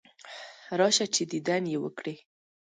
[0.79, 2.15] راشه چې دیدن یې وکړې.